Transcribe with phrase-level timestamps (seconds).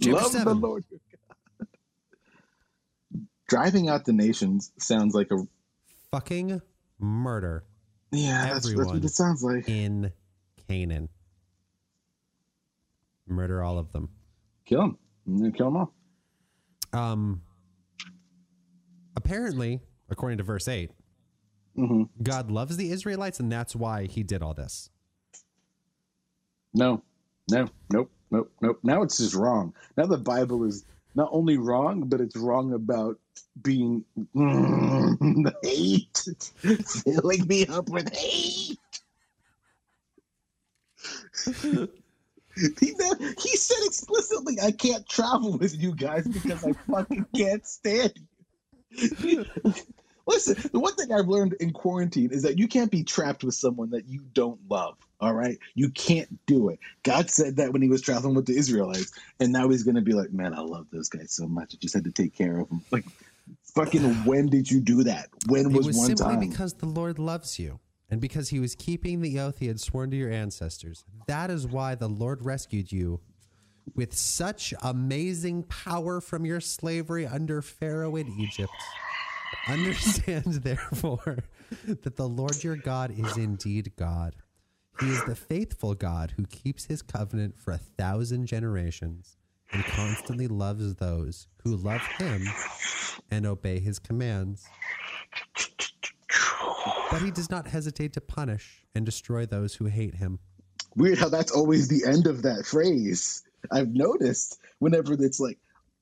[0.00, 0.54] Chapter Love the.
[0.54, 1.68] Lord your God.
[3.48, 5.46] Driving out the nations sounds like a
[6.10, 6.60] Fucking
[6.98, 7.64] murder
[8.10, 8.52] yeah.
[8.52, 9.68] That's, that's what it sounds like.
[9.68, 10.12] in
[10.68, 11.08] Canaan.
[13.26, 14.08] Murder all of them.
[14.64, 14.96] Kill
[15.26, 15.52] them.
[15.52, 15.94] Kill them all.
[16.92, 17.42] Um,
[19.14, 20.90] apparently, according to verse 8,
[21.76, 24.88] hmm God loves the Israelites, and that's why he did all this.
[26.72, 27.02] No,
[27.50, 28.78] no, nope, nope, nope.
[28.82, 29.74] Now it's just wrong.
[29.96, 33.18] Now the Bible is not only wrong, but it's wrong about
[33.62, 36.28] being mm, hate,
[37.04, 38.78] filling me up with hate.
[42.80, 47.66] he, said, he said explicitly, "I can't travel with you guys because I fucking can't
[47.66, 48.12] stand
[48.90, 49.44] you."
[50.28, 53.54] Listen, the one thing I've learned in quarantine is that you can't be trapped with
[53.54, 54.98] someone that you don't love.
[55.20, 56.78] All right, you can't do it.
[57.02, 59.10] God said that when He was traveling with the Israelites,
[59.40, 61.74] and now He's going to be like, "Man, I love those guys so much.
[61.74, 63.06] I just had to take care of them." Like,
[63.74, 65.28] fucking, when did you do that?
[65.48, 66.50] When was, it was one simply time?
[66.50, 70.10] because the Lord loves you and because he was keeping the oath he had sworn
[70.10, 71.04] to your ancestors.
[71.26, 73.20] That is why the Lord rescued you
[73.94, 78.72] with such amazing power from your slavery under Pharaoh in Egypt.
[79.68, 81.38] Understand, therefore,
[81.84, 84.34] that the Lord your God is indeed God.
[85.00, 89.36] He is the faithful God who keeps his covenant for a thousand generations
[89.72, 92.42] and constantly loves those who love him
[93.30, 94.66] and obey his commands.
[97.10, 100.38] But he does not hesitate to punish and destroy those who hate him.
[100.96, 103.44] Weird how that's always the end of that phrase.
[103.70, 105.58] I've noticed whenever it's like,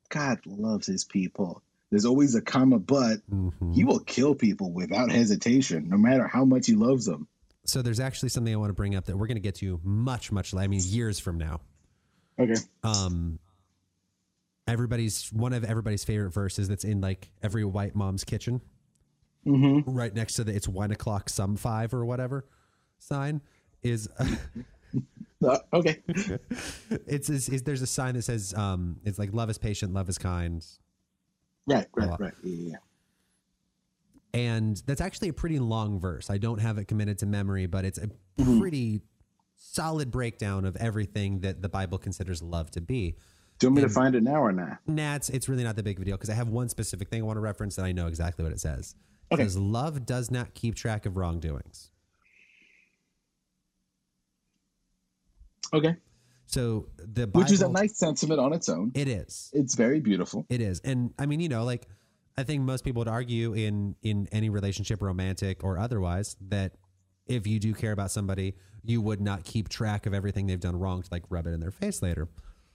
[0.09, 1.63] God loves His people.
[1.91, 3.75] There's always a comma, but Mhm.
[3.75, 7.29] He will kill people without hesitation, no matter how much He loves them.
[7.65, 9.81] So there's actually something I want to bring up that we're going to get to
[9.83, 10.55] much, much.
[10.55, 11.61] I mean, years from now.
[12.39, 12.55] Okay.
[12.85, 13.39] Um,
[14.69, 18.61] everybody's one of everybody's favorite verses that's in like every white mom's kitchen,
[19.47, 19.89] Mm-hmm.
[19.91, 22.47] right next to the "It's one o'clock, some five or whatever"
[22.99, 23.41] sign
[23.83, 24.09] is.
[25.45, 26.03] Uh, okay.
[27.07, 30.09] it's is, is there's a sign that says um it's like love is patient, love
[30.09, 30.65] is kind,
[31.67, 31.87] Right.
[31.95, 32.21] Right.
[32.21, 32.33] Right.
[32.45, 32.79] Yeah.
[34.35, 34.41] yeah.
[34.41, 36.31] and that's actually a pretty long verse.
[36.31, 38.61] I don't have it committed to memory, but it's a Mm-hmm.
[38.61, 39.01] pretty
[39.57, 43.17] solid breakdown of everything that the Bible considers love to be.
[43.59, 44.77] Do you want me to find it now or not?
[44.87, 47.09] Nah, it's, it's really not that big of a deal because I have one specific
[47.09, 48.95] thing I want to reference and I know exactly what it says.
[49.31, 49.45] It Okay.
[49.45, 51.91] says, Love does not keep track of wrongdoings.
[55.73, 55.97] Okay.
[56.47, 58.93] So the Bible, Which is a nice sentiment on its own.
[58.95, 59.51] It is.
[59.53, 60.47] It's very beautiful.
[60.49, 60.81] It is.
[60.81, 61.89] And I mean, you know, like
[62.39, 66.77] I think most people would argue in in any relationship, romantic or otherwise, that
[67.27, 68.55] if you do care about somebody,
[68.85, 71.61] you would not keep track of everything they've done wrong to like rub it in
[71.61, 72.29] their face later.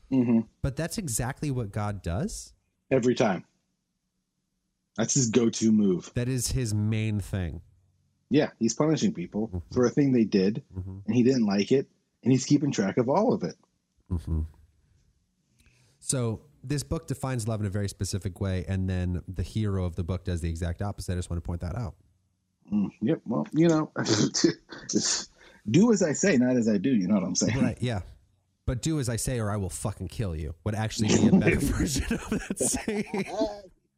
[0.10, 2.54] hmm But that's exactly what God does.
[2.92, 3.46] Every time.
[4.98, 6.12] That's his go-to move.
[6.16, 7.62] That is his main thing.
[8.30, 11.88] Yeah, he's punishing people for a thing they did, hmm and he didn't like it,
[12.24, 13.56] and he's keeping track of all of it.
[14.10, 14.42] hmm
[16.00, 19.96] So this book defines love in a very specific way, and then the hero of
[19.96, 21.14] the book does the exact opposite.
[21.14, 21.96] I just want to point that out.
[22.72, 23.22] Mm, yep.
[23.26, 23.92] Well, you know,
[25.72, 26.90] do as I say, not as I do.
[26.90, 27.62] You know what I'm saying?
[27.62, 27.78] Right?
[27.82, 28.02] Yeah.
[28.66, 30.54] But do as I say, or I will fucking kill you.
[30.64, 33.26] Would actually be a better version of that saying.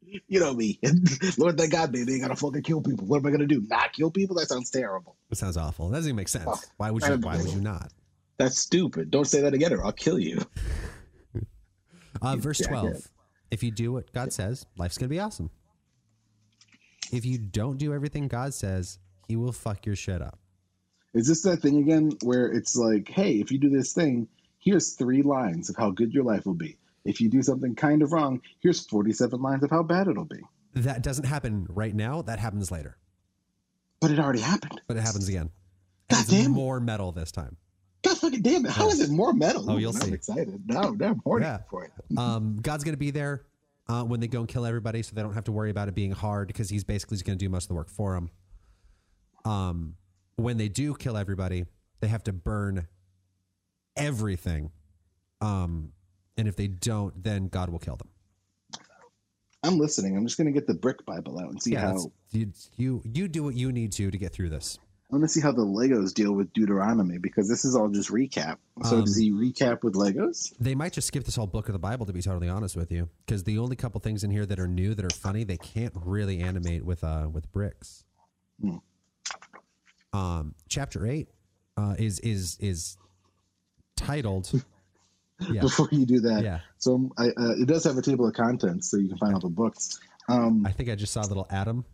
[0.28, 0.80] you know me,
[1.38, 3.06] Lord, thank God, baby, I gotta fucking kill people.
[3.06, 3.60] What am I gonna do?
[3.68, 4.36] Not kill people?
[4.36, 5.16] That sounds terrible.
[5.28, 5.90] That sounds awful.
[5.90, 6.66] That doesn't even make sense.
[6.76, 7.16] Why would you?
[7.16, 7.92] Why would you not?
[8.36, 9.10] That's stupid.
[9.10, 10.40] Don't say that again, or I'll kill you.
[12.22, 12.68] Uh, verse jackhead.
[12.68, 13.08] twelve.
[13.50, 15.50] If you do what God says, life's gonna be awesome.
[17.12, 20.38] If you don't do everything God says, He will fuck your shit up.
[21.12, 24.26] Is this that thing again where it's like, hey, if you do this thing,
[24.58, 26.76] here's three lines of how good your life will be.
[27.04, 30.40] If you do something kind of wrong, here's 47 lines of how bad it'll be.
[30.74, 32.22] That doesn't happen right now.
[32.22, 32.96] That happens later.
[34.00, 34.80] But it already happened.
[34.88, 35.50] But it happens again.
[36.10, 37.56] God And it's damn more metal this time.
[38.24, 38.72] Fucking damn it.
[38.72, 39.70] How is it more metal?
[39.70, 40.08] Oh, you'll Ooh, see.
[40.08, 40.62] I'm excited.
[40.66, 41.58] No, I'm horny Yeah.
[41.70, 41.92] for it.
[42.18, 43.44] Um, God's going to be there
[43.88, 45.94] uh, when they go and kill everybody, so they don't have to worry about it
[45.94, 48.30] being hard because He's basically going to do most of the work for them.
[49.44, 49.96] Um,
[50.36, 51.66] when they do kill everybody,
[52.00, 52.86] they have to burn
[53.96, 54.70] everything.
[55.42, 55.92] Um,
[56.38, 58.08] and if they don't, then God will kill them.
[59.62, 60.16] I'm listening.
[60.16, 62.10] I'm just going to get the brick Bible out and see Yeah, how.
[62.32, 64.78] you, you you do what you need to to get through this.
[65.14, 68.10] I want to see how the Legos deal with Deuteronomy because this is all just
[68.10, 68.56] recap.
[68.82, 70.52] So Um, does he recap with Legos?
[70.58, 72.90] They might just skip this whole book of the Bible, to be totally honest with
[72.90, 75.56] you, because the only couple things in here that are new that are funny, they
[75.56, 78.02] can't really animate with uh with bricks.
[78.60, 78.78] Hmm.
[80.12, 81.28] Um, chapter eight
[81.76, 82.96] uh, is is is
[83.96, 84.50] titled
[85.48, 85.60] Yeah.
[85.60, 86.42] before you do that.
[86.42, 86.58] Yeah.
[86.78, 89.40] So I, uh, it does have a table of contents, so you can find all
[89.40, 90.00] the books.
[90.28, 91.84] Um, I think I just saw a little Adam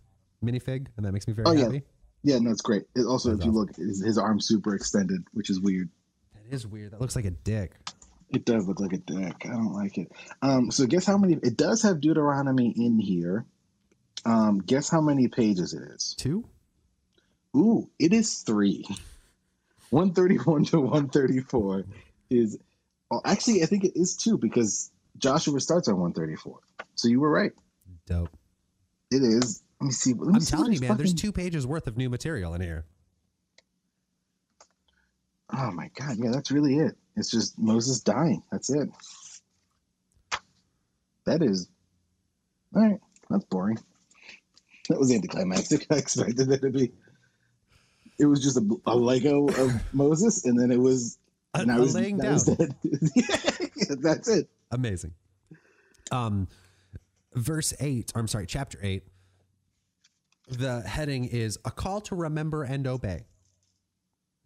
[0.43, 1.75] minifig, and that makes me very Oh, happy.
[1.75, 1.81] yeah,
[2.25, 2.84] no, it's great.
[2.94, 5.88] It also, That's if you look, his, his arm's super extended, which is weird.
[6.34, 6.93] That is weird.
[6.93, 7.72] That looks like a dick.
[8.31, 9.34] It does look like a dick.
[9.44, 10.12] I don't like it.
[10.43, 11.34] Um, so guess how many?
[11.43, 13.44] It does have Deuteronomy in here.
[14.25, 16.14] Um, guess how many pages it is?
[16.19, 16.44] Two?
[17.56, 18.87] Ooh, it is three.
[19.90, 21.84] 131 to 134
[22.31, 22.58] is.
[23.11, 26.61] Well, actually, I think it is two because Joshua starts on 134.
[26.94, 27.52] So you were right.
[28.06, 28.31] Dope.
[29.11, 29.62] It is.
[29.81, 30.12] Let me see.
[30.12, 32.61] Let me I'm see telling you, man, there's two pages worth of new material in
[32.61, 32.85] here.
[35.53, 36.97] Oh my god, yeah, that's really it.
[37.17, 38.43] It's just Moses dying.
[38.53, 38.88] That's it.
[41.25, 41.69] That is
[42.75, 43.00] all right.
[43.29, 43.79] That's boring.
[44.88, 45.87] That was anticlimactic.
[45.91, 46.93] I expected it to be.
[48.19, 51.19] It was just a, a Lego of Moses, and then it was.
[51.55, 52.32] A, now a he's- laying down.
[52.35, 52.75] he's dead.
[53.77, 54.49] Yeah, that's it.
[54.71, 55.15] Amazing.
[56.12, 56.49] Um,
[57.35, 58.12] verse eight.
[58.15, 59.05] I'm sorry, chapter eight.
[60.50, 63.26] The heading is a call to remember and obey,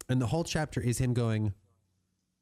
[0.08, 1.54] and the whole chapter is him going,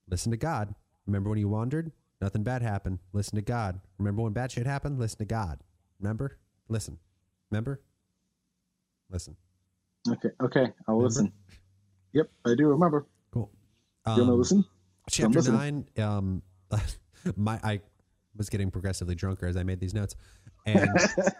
[0.08, 0.74] "Listen to God.
[1.06, 1.92] Remember when you wandered?
[2.20, 2.98] Nothing bad happened.
[3.12, 3.80] Listen to God.
[3.98, 4.98] Remember when bad shit happened?
[4.98, 5.60] Listen to God.
[6.00, 6.38] Remember?
[6.68, 6.98] Listen.
[7.50, 7.80] Remember?
[9.10, 9.36] Listen.
[10.08, 11.04] Okay, okay, I'll Remember?
[11.08, 11.32] listen.
[12.12, 13.06] Yep, I do remember.
[13.32, 13.50] Cool.
[14.06, 14.64] You want to Um, listen?
[15.10, 15.86] chapter listening.
[15.98, 16.42] nine um
[17.36, 17.80] my i
[18.36, 20.14] was getting progressively drunker as i made these notes
[20.66, 20.90] and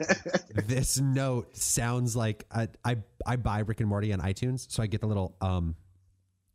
[0.66, 2.96] this note sounds like I, I
[3.26, 5.76] i buy rick and morty on itunes so i get the little um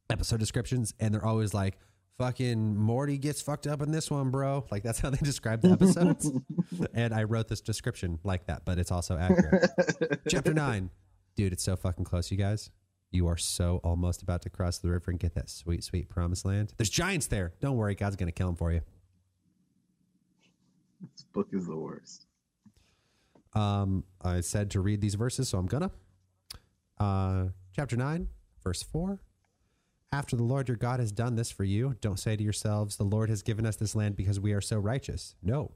[0.10, 1.78] episode descriptions and they're always like
[2.18, 5.69] fucking morty gets fucked up in this one bro like that's how they describe the
[5.69, 6.30] episodes
[6.94, 9.70] and i wrote this description like that but it's also accurate
[10.28, 10.90] chapter 9
[11.36, 12.70] dude it's so fucking close you guys
[13.12, 16.46] you are so almost about to cross the river and get that sweet, sweet promised
[16.46, 16.74] land.
[16.78, 17.54] There's giants there.
[17.62, 18.81] Don't worry, God's going to kill them for you.
[21.13, 22.25] this book is the worst.
[23.54, 25.92] Um, I said to read these verses, so I'm gonna.
[27.00, 28.28] Uh, chapter 9,
[28.64, 29.20] verse 4.
[30.12, 33.04] After the Lord your God has done this for you, don't say to yourselves, The
[33.04, 35.36] Lord has given us this land because we are so righteous.
[35.44, 35.72] No,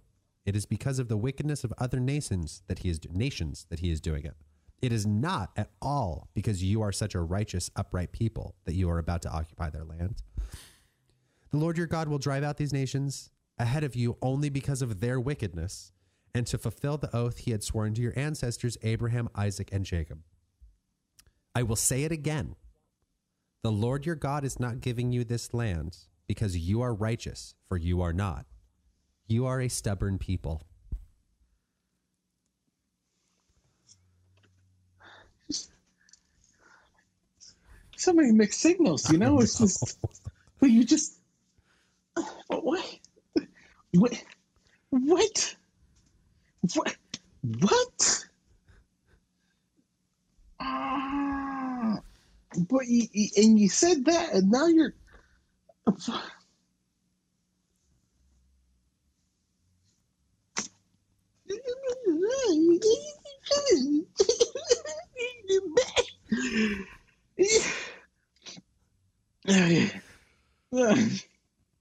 [0.46, 3.92] it is because of the wickedness of other nations that he is nations that he
[3.92, 4.36] is doing it.
[4.82, 8.90] It is not at all because you are such a righteous, upright people that you
[8.90, 10.24] are about to occupy their land.
[11.52, 13.30] The Lord your God will drive out these nations
[13.60, 15.92] ahead of you only because of their wickedness
[16.33, 20.19] and to fulfill the oath he had sworn to your ancestors, Abraham, Isaac, and Jacob.
[21.54, 22.56] I will say it again.
[23.63, 25.98] The Lord your God is not giving you this land
[26.28, 28.45] because you are righteous, for you are not.
[29.28, 30.63] You are a stubborn people.
[38.01, 39.10] so many mixed signals.
[39.12, 40.00] You know, it's just.
[40.60, 41.18] But you just.
[42.48, 43.00] What?
[43.34, 43.45] What?
[43.94, 44.24] What?
[44.89, 45.56] What?
[46.76, 48.26] What?
[50.60, 52.00] Ah,
[52.70, 54.94] but you, you- and you said that, and now you're.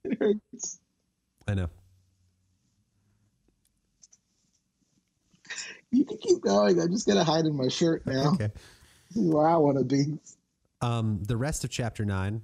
[0.05, 0.81] It hurts.
[1.47, 1.69] I know.
[5.93, 6.05] You
[6.75, 6.87] going.
[6.87, 8.33] I'm just gonna hide in my shirt now.
[8.35, 8.51] Okay.
[9.11, 10.19] This is where I want to be.
[10.81, 12.43] Um, the rest of chapter nine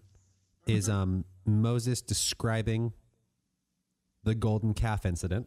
[0.66, 2.92] is um, Moses describing
[4.24, 5.46] the golden calf incident.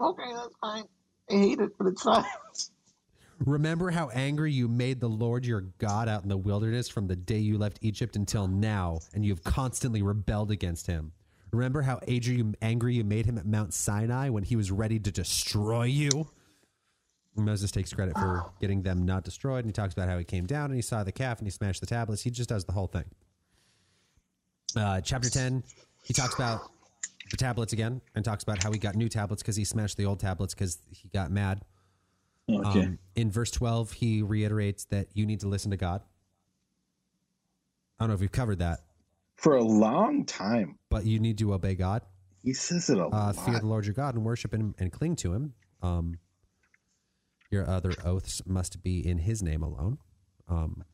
[0.00, 0.84] Okay, that's fine.
[1.30, 2.24] I hate it, but it's fine.
[3.40, 7.16] Remember how angry you made the Lord your God out in the wilderness from the
[7.16, 11.12] day you left Egypt until now, and you have constantly rebelled against him.
[11.52, 12.00] Remember how
[12.62, 16.28] angry you made him at Mount Sinai when he was ready to destroy you?
[17.38, 20.46] Moses takes credit for getting them not destroyed, and he talks about how he came
[20.46, 22.22] down and he saw the calf and he smashed the tablets.
[22.22, 23.04] He just does the whole thing.
[24.76, 25.62] Uh, chapter 10,
[26.04, 26.60] he talks about
[27.30, 30.04] the tablets again and talks about how he got new tablets because he smashed the
[30.04, 31.62] old tablets because he got mad.
[32.50, 32.80] Okay.
[32.84, 36.02] Um, in verse 12, he reiterates that you need to listen to God.
[37.98, 38.80] I don't know if we've covered that,
[39.36, 42.02] For a long time, but you need to obey God.
[42.42, 43.36] he says it a Uh, lot.
[43.36, 45.54] fear the Lord your God and worship him and cling to him.
[45.82, 46.18] Um,
[47.50, 49.98] your other oaths must be in his name alone.
[50.48, 50.84] Um,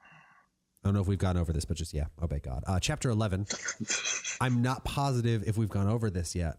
[0.00, 2.62] I don't know if we've gone over this, but just, yeah, obey God.
[2.66, 3.46] Uh, chapter 11,
[4.40, 6.58] I'm not positive if we've gone over this yet,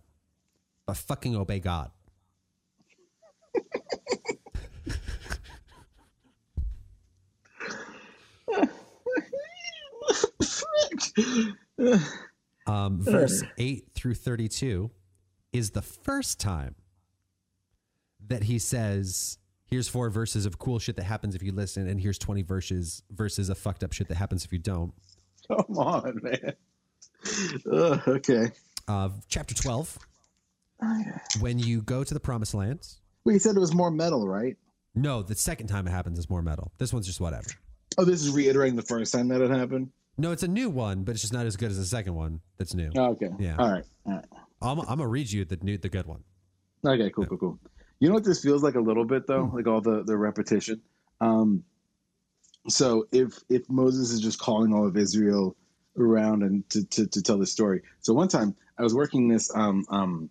[0.85, 1.91] but fucking obey God.
[12.67, 14.91] Um, verse 8 through 32
[15.53, 16.75] is the first time
[18.27, 21.99] that he says, here's four verses of cool shit that happens if you listen, and
[21.99, 24.93] here's 20 verses verses of fucked up shit that happens if you don't.
[25.47, 26.53] Come on, man.
[27.71, 28.51] Ugh, okay.
[28.87, 29.97] Uh, chapter 12,
[31.39, 32.87] when you go to the promised land.
[33.23, 34.55] Well, you said it was more metal, right?
[34.95, 36.71] No, the second time it happens is more metal.
[36.77, 37.49] This one's just whatever.
[37.97, 39.91] Oh, this is reiterating the first time that it happened.
[40.17, 42.41] No, it's a new one, but it's just not as good as the second one
[42.57, 42.91] that's new.
[42.97, 43.29] Oh, okay.
[43.39, 43.55] Yeah.
[43.57, 43.83] All right.
[44.05, 44.25] All right.
[44.61, 46.23] I'm, I'm gonna read you the new, the good one.
[46.85, 47.11] Okay.
[47.11, 47.25] Cool.
[47.27, 47.37] Cool.
[47.37, 47.59] Cool.
[47.99, 50.81] You know what this feels like a little bit though, like all the the repetition.
[51.21, 51.63] Um,
[52.67, 55.55] so if if Moses is just calling all of Israel
[55.97, 57.81] around and to to, to tell the story.
[58.01, 60.29] So one time I was working this um um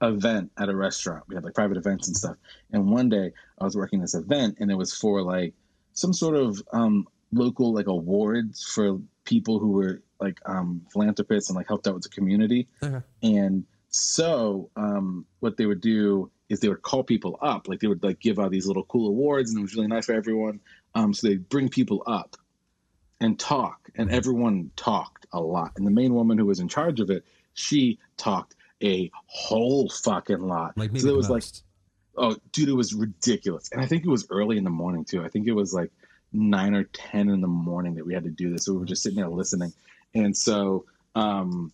[0.00, 1.24] event at a restaurant.
[1.26, 2.36] We had like private events and stuff.
[2.72, 5.54] And one day I was working this event and it was for like
[5.94, 11.56] some sort of um local like awards for people who were like um philanthropists and
[11.56, 12.68] like helped out with the community.
[12.82, 13.04] Okay.
[13.22, 17.86] And so um, what they would do is they would call people up, like they
[17.86, 20.60] would like give out these little cool awards, and it was really nice for everyone.
[20.94, 22.36] Um, so they bring people up
[23.20, 25.72] and talk, and everyone talked a lot.
[25.76, 27.24] And the main woman who was in charge of it,
[27.54, 30.76] she talked a whole fucking lot.
[30.76, 31.44] Like maybe so it was like
[32.16, 33.70] oh dude it was ridiculous.
[33.72, 35.24] And i think it was early in the morning too.
[35.24, 35.90] I think it was like
[36.32, 38.64] nine or ten in the morning that we had to do this.
[38.64, 39.72] So we were just sitting there listening.
[40.14, 41.72] And so um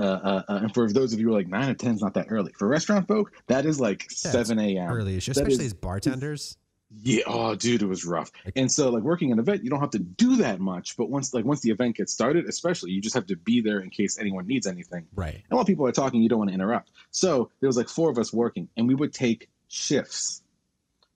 [0.00, 2.00] uh, uh, uh, and for those of you who are like nine or ten is
[2.02, 5.58] not that early for restaurant folk that is like Yeah, 7 a.m early, especially is-
[5.60, 6.56] as bartenders.
[7.02, 9.90] yeah oh dude it was rough and so like working an event you don't have
[9.90, 13.14] to do that much but once like once the event gets started especially you just
[13.14, 15.34] have to be there in case anyone needs anything Right.
[15.34, 16.90] and while people are talking, you don't want to interrupt.
[17.12, 20.42] So there was like four of us working, and we would take shifts.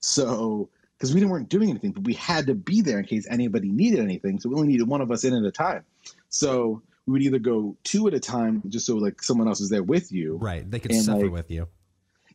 [0.00, 3.26] So because we didn't weren't doing anything, but we had to be there in case
[3.28, 4.38] anybody needed anything.
[4.38, 5.84] So we only needed one of us in at a time.
[6.28, 9.70] So we would either go two at a time, just so like someone else was
[9.70, 10.36] there with you.
[10.36, 10.68] Right.
[10.70, 11.68] They could And, suffer like, with you.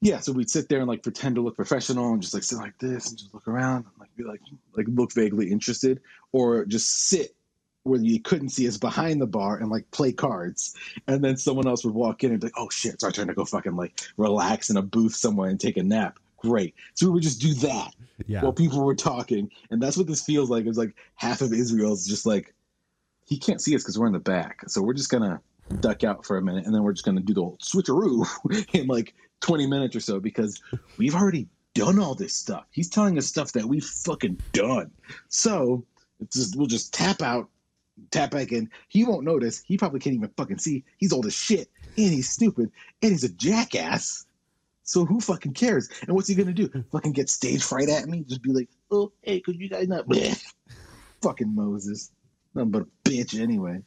[0.01, 0.19] Yeah.
[0.19, 2.77] So we'd sit there and like pretend to look professional and just like sit like
[2.79, 4.41] this and just look around and like be like
[4.75, 7.35] like look vaguely interested, or just sit
[7.83, 10.75] where you couldn't see us behind the bar and like play cards.
[11.07, 13.27] And then someone else would walk in and be like, oh shit, it's our turn
[13.27, 16.19] to go fucking like relax in a booth somewhere and take a nap.
[16.37, 16.75] Great.
[16.93, 17.95] So we would just do that
[18.27, 18.43] Yeah.
[18.43, 19.49] while people were talking.
[19.71, 20.65] And that's what this feels like.
[20.65, 22.53] It's like half of Israel's just like,
[23.29, 24.67] he can't see us because we're in the back.
[24.67, 25.39] So we're just to
[25.81, 28.25] duck out for a minute and then we're just to do the switcheroo
[28.73, 30.59] in like 20 minutes or so because
[30.97, 32.65] we've already done all this stuff.
[32.71, 34.89] He's telling us stuff that we've fucking done.
[35.27, 35.85] So
[36.31, 37.49] just, we'll just tap out,
[38.09, 38.67] tap back in.
[38.87, 39.61] He won't notice.
[39.63, 40.83] He probably can't even fucking see.
[40.97, 42.71] He's old as shit and he's stupid
[43.03, 44.25] and he's a jackass.
[44.81, 45.87] So who fucking cares?
[46.07, 46.67] And what's he gonna do?
[46.91, 48.23] Fucking get stage fright at me?
[48.27, 50.07] Just be like, oh, hey, could you guys not?
[51.21, 52.11] Fucking Moses,
[52.55, 53.81] nothing but a bitch anyway.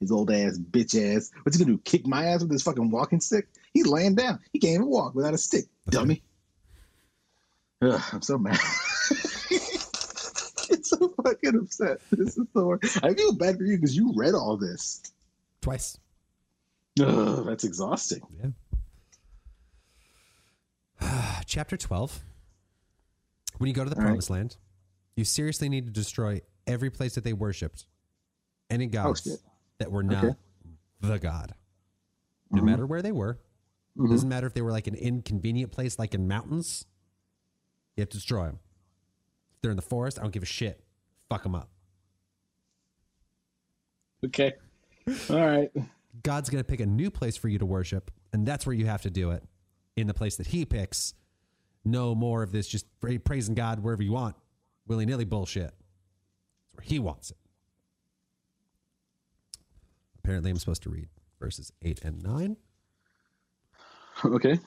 [0.00, 1.30] His old ass, bitch ass.
[1.42, 1.82] What's he gonna do?
[1.84, 3.48] Kick my ass with his fucking walking stick?
[3.72, 4.40] He's laying down.
[4.52, 5.64] He can't even walk without a stick.
[5.88, 6.22] Dummy.
[7.82, 8.58] Ugh, I'm so mad.
[9.50, 11.98] it's so fucking upset.
[12.10, 12.98] This is the worst.
[13.02, 15.02] I feel bad for you because you read all this.
[15.60, 15.98] Twice.
[17.00, 18.22] Ugh, that's exhausting.
[21.00, 21.40] Yeah.
[21.46, 22.24] Chapter 12.
[23.58, 24.08] When you go to the All right.
[24.08, 24.56] promised land,
[25.16, 27.86] you seriously need to destroy every place that they worshipped,
[28.70, 29.36] any gods Oh,
[29.78, 30.36] that were not Okay.
[31.00, 31.54] the God.
[32.50, 32.66] No Mhm.
[32.66, 33.38] matter where they were.
[33.96, 34.10] Mhm.
[34.10, 36.86] Doesn't matter if they were like an inconvenient place, like in mountains.
[37.96, 38.58] You have to destroy them.
[39.54, 40.84] If they're in the forest, I don't give a shit.
[41.28, 41.70] Fuck them up.
[44.24, 44.54] Okay.
[45.30, 45.70] All right.
[46.22, 48.86] God's going to pick a new place for you to worship, and that's where you
[48.86, 49.44] have to do it.
[49.96, 51.14] In the place that He picks.
[51.84, 54.36] No more of this just praising God wherever you want,
[54.86, 55.72] willy nilly bullshit.
[55.72, 57.38] It's where He wants it.
[60.26, 61.06] Apparently, I'm supposed to read
[61.38, 62.56] verses 8 and 9.
[64.24, 64.58] Okay.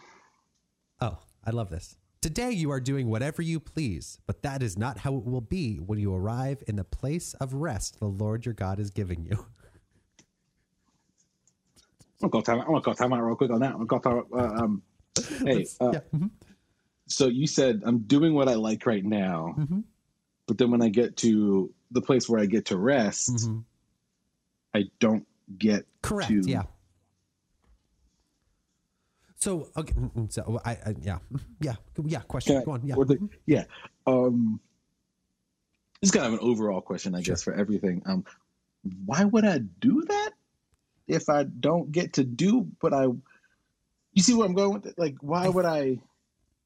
[1.01, 1.97] Oh, I love this.
[2.21, 5.75] Today you are doing whatever you please, but that is not how it will be
[5.75, 9.47] when you arrive in the place of rest the Lord your God is giving you.
[12.23, 12.81] I'm gonna call time.
[12.81, 13.73] Call time out real quick on that.
[13.73, 14.23] I'm gonna call time.
[14.33, 14.81] Uh, um,
[15.43, 15.99] hey, uh, yeah.
[16.15, 16.29] mhm,
[17.09, 19.83] so you said I'm doing what I like right now, mhm,
[20.47, 23.65] but then when I get to the place where I get to rest, mhm.
[24.73, 25.25] I don't
[25.57, 26.29] get Correct.
[26.29, 26.41] to.
[26.45, 26.63] Yeah.
[29.37, 29.93] So okay.
[29.93, 31.19] mm, mm, So I, I yeah
[31.61, 31.75] yeah
[32.05, 32.19] yeah.
[32.21, 32.57] Question.
[32.57, 32.81] I- Go on.
[32.85, 32.95] Yeah.
[32.95, 33.63] or the- yeah.
[34.05, 34.59] Um,
[36.01, 37.33] this is kind of an overall question, I Sure.
[37.33, 38.01] guess, for everything.
[38.05, 38.25] Um,
[39.05, 40.31] why would I do that
[41.07, 43.03] if I don't get to do what I?
[44.13, 44.95] You see where I'm going with it?
[44.97, 45.99] Like, why I- would I?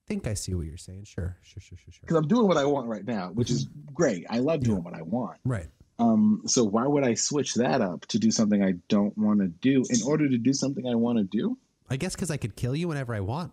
[0.05, 1.05] think I see what you're saying.
[1.05, 1.37] Sure.
[1.43, 1.61] Sure.
[1.61, 1.77] Sure.
[1.77, 1.91] Sure.
[1.93, 2.01] Sure.
[2.01, 4.25] Because I'm doing what I want right now, which is great.
[4.29, 5.39] I love doing what I want.
[5.45, 5.67] Right.
[5.99, 9.47] Um, so why would I switch that up to do something I don't want to
[9.47, 11.57] do in order to do something I want to do?
[11.89, 13.51] I guess because I could kill you whenever I want.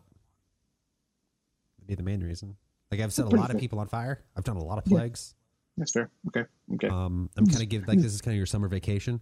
[1.78, 2.56] That'd be the main reason.
[2.90, 4.22] Like I've set a lot of people on fire.
[4.36, 4.98] I've done a lot of Yeah.
[4.98, 5.34] plagues.
[5.76, 6.10] That's fair.
[6.28, 6.44] Okay.
[6.74, 6.88] Okay.
[6.88, 9.20] Um, I'm kind of give like this is kind of your summer vacation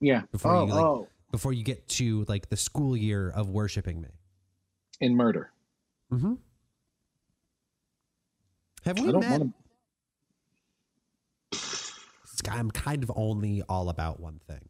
[0.00, 0.22] yeah.
[0.30, 4.00] before oh, you, like- oh, before you get to like the school year of worshiping
[4.00, 4.08] me.
[5.00, 5.50] in murder.
[6.12, 6.34] Mm-hmm.
[8.84, 9.40] Have I we don't met?
[9.40, 9.54] want
[11.52, 11.58] to.
[12.50, 14.68] I'm kind of only all about one thing,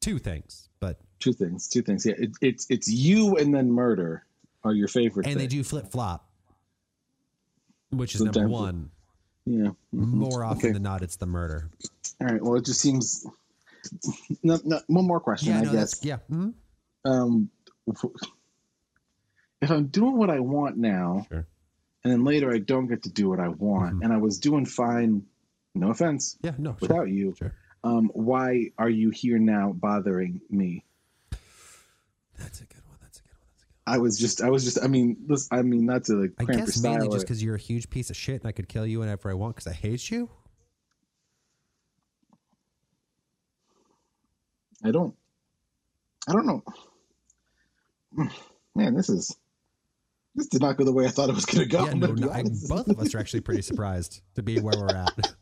[0.00, 1.68] two things, but Two things.
[1.68, 2.06] Two things.
[2.06, 2.14] Yeah.
[2.16, 4.24] It, it's it's you and then murder
[4.64, 5.26] are your favorite.
[5.26, 6.28] and they do flip flop,
[7.90, 8.90] which is number Sometimes- one.
[9.46, 9.70] Yeah.
[9.94, 10.06] mhm.
[10.12, 10.72] More often Okay.
[10.72, 11.70] than not, it's the murder.
[12.20, 12.42] All right.
[12.42, 13.26] Well, it just seems.
[14.42, 16.04] No, no, one more question, Yeah, I no, guess.
[16.04, 16.18] yeah.
[16.30, 16.52] mhm.
[17.04, 17.48] um,
[19.62, 21.46] if I'm doing what I want now, Sure.
[22.04, 24.04] and then later I don't get to do what I want, Mhm.
[24.04, 25.26] and I was doing fine,
[25.74, 26.78] no offense, Yeah, no, sure.
[26.80, 27.54] without you, Sure.
[27.84, 30.84] um, why are you here now bothering me?
[32.38, 32.98] That's a good one.
[33.02, 33.48] That's a good one.
[33.56, 36.04] That's a good I was just, I was just, I mean, listen, I mean, not
[36.04, 36.34] to like one.
[36.40, 38.52] I cramp your guess mainly just because you're a huge piece of shit and I
[38.52, 40.30] could kill you whenever I want because I hate you.
[44.84, 45.14] I don't,
[46.28, 46.62] I don't know.
[48.74, 49.36] Man, this is,
[50.36, 51.84] this did not go the way I thought it was going to go.
[51.84, 54.94] yeah, no, no, I, both of us are actually pretty surprised to be where we're
[54.94, 55.18] at.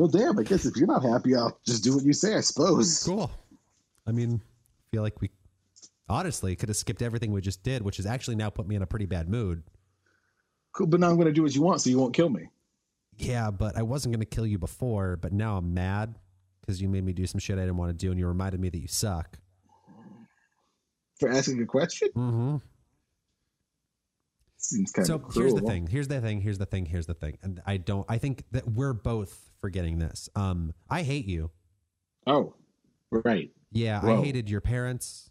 [0.00, 2.40] Well, damn, I guess if you're not happy, I'll just do what you say, I
[2.40, 3.02] suppose.
[3.04, 3.30] cool.
[4.06, 5.28] I mean, I feel like we
[6.08, 8.80] honestly could have skipped everything we just did, which has actually now put me in
[8.80, 9.62] a pretty bad mood.
[10.72, 12.48] Cool, but now I'm going to do what you want so you won't kill me.
[13.18, 16.14] Yeah, but I wasn't going to kill you before, but now I'm mad
[16.62, 18.58] because you made me do some shit I didn't want to do and you reminded
[18.58, 19.38] me that you suck.
[21.18, 22.08] For asking a question?
[22.16, 22.56] Mm-hmm.
[24.62, 25.46] Seems kind So of cruel.
[25.48, 25.86] here's the thing.
[25.86, 26.40] Here's the thing.
[26.40, 26.84] Here's the thing.
[26.86, 27.38] Here's the thing.
[27.42, 28.04] And I don't.
[28.08, 30.28] I think that we're both forgetting this.
[30.36, 31.50] Um, I hate you.
[32.26, 32.54] Oh,
[33.10, 33.50] right.
[33.72, 34.20] Yeah, Whoa.
[34.20, 35.30] I hated your parents.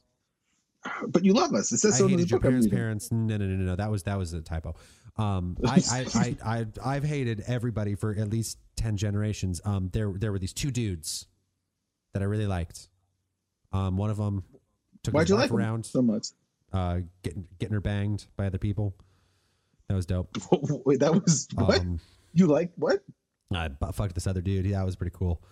[1.08, 1.72] But you love us.
[1.72, 3.12] It says I so in the hated your parents' parents.
[3.12, 3.76] No, no, no, no, no.
[3.76, 4.76] That was that was a typo.
[5.18, 9.60] Um, I, I, I, I, I've hated everybody for at least ten generations.
[9.66, 11.28] Um, there, there were these two dudes
[12.14, 12.88] that I really liked.
[13.74, 14.44] Um, one of them
[15.04, 16.28] took Why'd you like around, so much?
[16.74, 18.96] uh, getting getting her banged by other people.
[19.90, 20.30] That was dope.
[20.86, 21.82] Wait, that was what?
[21.82, 22.00] Um,
[22.34, 23.00] you like what?
[23.54, 24.66] I fucked this other dude.
[24.66, 25.42] Yeah, that was pretty cool.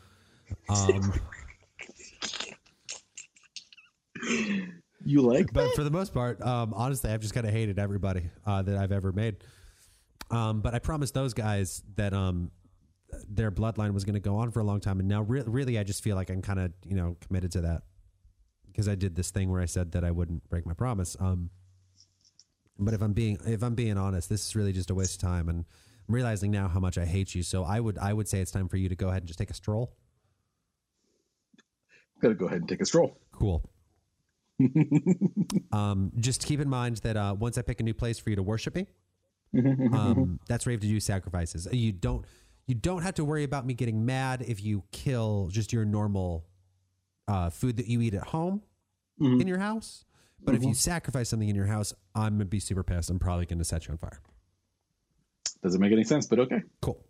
[0.70, 1.14] Um,
[5.04, 5.76] You like but that?
[5.76, 8.92] for the most part, um, honestly, I've just kind of hated everybody uh, that I've
[8.92, 9.38] ever made.
[10.32, 12.52] Um, but I promised those guys that um,
[13.30, 15.78] their bloodline was going to go on for a long time, and now re- really,
[15.80, 17.84] I just feel like I'm kind of you know committed to that
[18.68, 21.16] because I did this thing where I said that I wouldn't break my promise.
[21.20, 21.50] Um,
[22.80, 25.22] but if I'm being if I'm being honest, this is really just a waste of
[25.30, 25.66] time, and
[26.08, 27.44] I'm realizing now how much I hate you.
[27.44, 29.40] So I would I would say it's time for you to go ahead and just
[29.40, 29.94] take a stroll.
[32.22, 33.18] Gotta go ahead and take a stroll.
[33.32, 33.70] Cool.
[35.72, 38.36] um, just keep in mind that uh, once I pick a new place for you
[38.36, 38.88] to worship me,
[39.94, 41.68] um, that's where you have to do sacrifices.
[41.72, 42.26] You don't
[42.66, 46.46] you don't have to worry about me getting mad if you kill just your normal
[47.28, 48.62] uh, food that you eat at home
[49.22, 49.42] Mhm.
[49.42, 50.06] in your house.
[50.44, 50.76] But if you mm-hmm.
[50.76, 53.10] sacrifice something in your house, I'm gonna be super pissed.
[53.10, 54.22] I'm probably gonna set you on fire.
[55.64, 56.62] Doesn't make any sense, but okay.
[56.82, 57.04] Cool.